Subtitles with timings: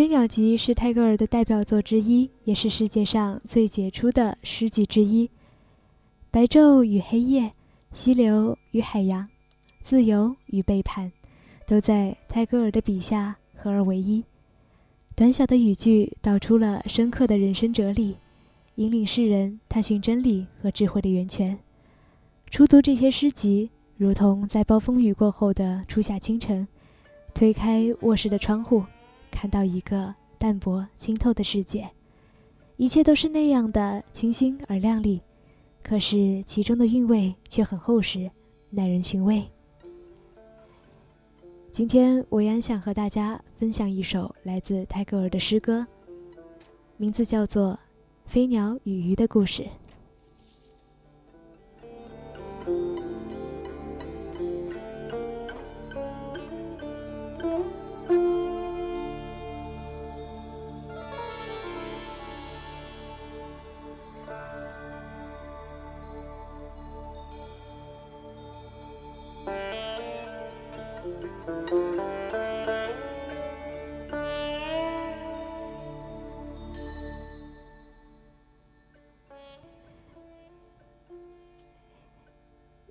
[0.00, 5.28] 飞鸟集》是泰戈尔的代表作之一，也是世界上最杰出的诗集之一。
[6.30, 7.52] 白昼与黑夜，
[7.92, 9.28] 溪流与海洋，
[9.82, 11.12] 自由与背叛，
[11.66, 14.24] 都在泰戈尔的笔下合而为一。
[15.14, 18.16] 短小的语句道出了深刻的人生哲理，
[18.76, 21.58] 引领世人探寻真理和智慧的源泉。
[22.48, 26.66] 初读这些诗集，如同在暴风雨过后的初夏清晨，
[27.34, 28.82] 推开卧室的窗户。
[29.30, 31.88] 看到一个淡泊清透的世界，
[32.76, 35.20] 一切都是那样的清新而亮丽，
[35.82, 38.30] 可是其中的韵味却很厚实，
[38.70, 39.42] 耐人寻味。
[41.72, 45.86] 今天我也想和大家分享一首来自泰戈尔的诗歌，
[46.96, 47.72] 名字叫做
[48.26, 49.62] 《飞鸟与鱼的故事》。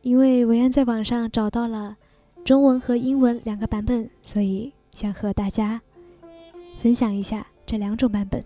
[0.02, 1.97] 因为维安在网上找到了
[2.45, 5.81] 中文和英文两个版本，所以想和大家
[6.81, 8.44] 分享一下这两种版本。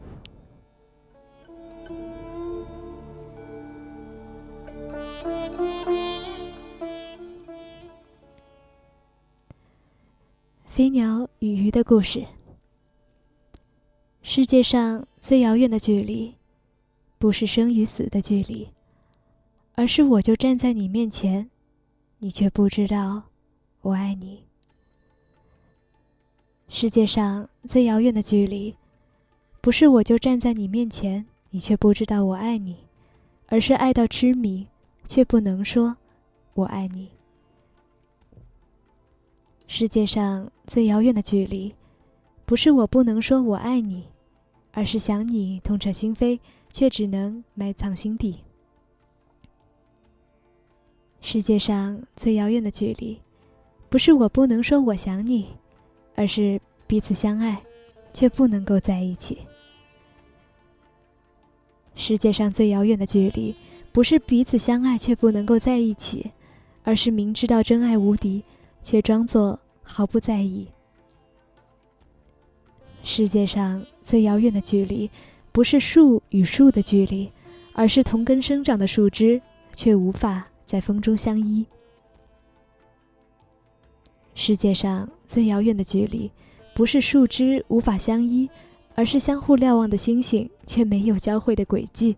[10.65, 12.25] 飞鸟与鱼的故事。
[14.23, 16.33] 世界上最遥远的距离，
[17.19, 18.67] 不是生与死的距离。
[19.75, 21.49] 而是我就站在你面前，
[22.19, 23.23] 你却不知道
[23.81, 24.43] 我爱你。
[26.67, 28.75] 世界上最遥远的距离，
[29.61, 32.77] 不是我就站在你面前，你却不知道我爱你，
[33.47, 34.67] 而是爱到痴迷，
[35.05, 35.97] 却不能说
[36.53, 37.09] 我爱你。
[39.65, 41.73] 世界上最遥远的距离，
[42.45, 44.05] 不是我不能说我爱你，
[44.71, 46.39] 而是想你痛彻心扉，
[46.71, 48.43] 却只能埋藏心底。
[51.25, 53.17] 世界上最遥远的距离，
[53.89, 55.47] 不是我不能说我想你，
[56.15, 57.63] 而是彼此相爱，
[58.11, 59.37] 却不能够在一起。
[61.95, 63.55] 世界上最遥远的距离，
[63.93, 66.29] 不是彼此相爱却不能够在一起，
[66.83, 68.43] 而是明知道真爱无敌，
[68.83, 70.67] 却装作毫不在意。
[73.01, 75.09] 世界上最遥远的距离，
[75.53, 77.31] 不是树与树的距离，
[77.71, 79.41] 而是同根生长的树枝，
[79.73, 80.49] 却无法。
[80.73, 81.63] 在风中相依。
[84.33, 86.31] 世界上最遥远的距离，
[86.73, 88.49] 不是树枝无法相依，
[88.95, 92.17] 而是相互瞭望的星星却没有交汇的轨迹。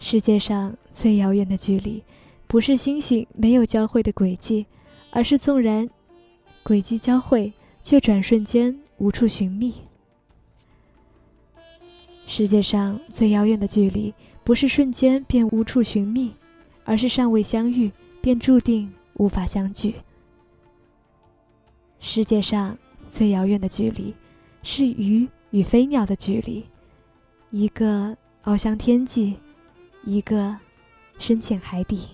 [0.00, 2.02] 世界上最遥远的距离，
[2.48, 4.66] 不是星星没有交汇的轨迹，
[5.12, 5.88] 而是纵然
[6.64, 7.52] 轨迹交汇，
[7.84, 9.72] 却转瞬间无处寻觅。
[12.26, 14.12] 世界上最遥远的距离。
[14.44, 16.32] 不是瞬间便无处寻觅，
[16.84, 19.94] 而是尚未相遇便注定无法相聚。
[22.00, 22.76] 世界上
[23.10, 24.12] 最遥远的距离，
[24.62, 26.64] 是鱼与飞鸟的距离，
[27.50, 29.34] 一个翱翔天际，
[30.04, 30.56] 一个
[31.18, 32.08] 深潜海底。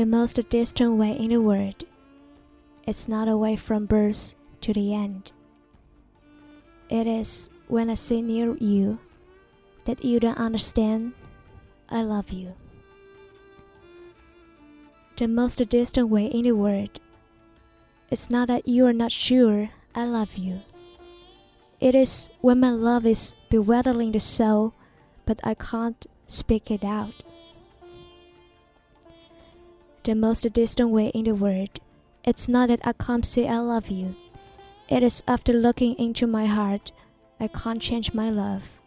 [0.00, 1.84] The most distant way in the world.
[2.86, 5.30] It's not away from birth to the end.
[6.88, 8.98] It is when I sit near you
[9.84, 11.12] that you don't understand
[11.90, 12.54] I love you.
[15.18, 16.98] The most distant way in the world.
[18.10, 20.62] It's not that you are not sure I love you.
[21.78, 24.72] It is when my love is bewildering the soul,
[25.26, 27.12] but I can't speak it out
[30.04, 31.78] the most distant way in the world.
[32.24, 34.16] It's not that I can't say I love you.
[34.88, 36.92] It is after looking into my heart,
[37.38, 38.80] I can't change my love.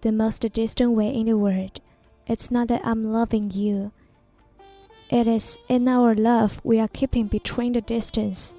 [0.00, 1.80] The most distant way in the world.
[2.26, 3.92] It's not that I'm loving you.
[5.10, 8.56] It is in our love we are keeping between the distance.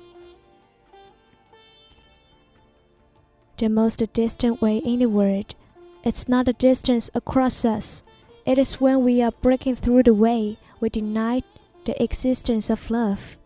[3.58, 5.56] The most distant way in the world.
[6.04, 8.04] It's not the distance across us
[8.46, 11.42] It is when we are breaking through the way we deny
[11.86, 13.38] the existence of love.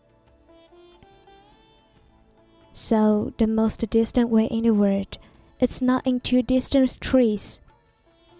[2.73, 5.17] So, the most distant way in the world,
[5.59, 7.61] it's not in two distant trees.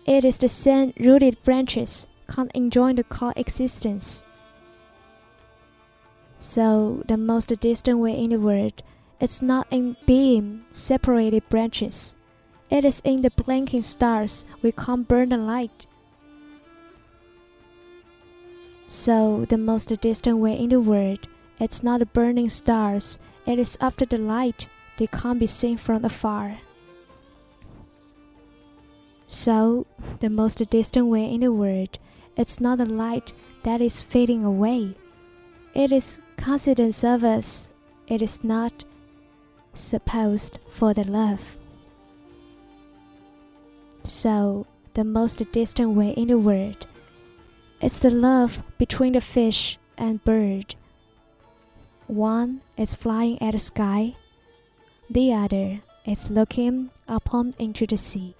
[0.06, 4.22] It is the same rooted branches can't enjoy the coexistence.
[6.38, 8.82] So, the most distant way in the world,
[9.20, 12.16] it's not in being separated branches.
[12.70, 15.88] It is in the blinking stars we can't burn the light.
[18.90, 21.28] So, the most distant way in the world,
[21.60, 24.66] it's not the burning stars, it is after the light,
[24.98, 26.58] they can't be seen from afar.
[29.28, 29.86] So,
[30.22, 32.00] the most distant way in the world,
[32.36, 33.32] it's not the light
[33.62, 34.96] that is fading away.
[35.76, 37.70] It is coincidence of us.
[38.08, 38.86] It is not
[39.76, 41.58] supposed for the love.
[44.04, 44.66] So,
[44.96, 46.88] the most distant way in the world,
[47.82, 50.76] it's the love between the fish and bird.
[52.08, 54.16] One is flying at the sky,
[55.10, 58.36] the other is looking upon into the sea.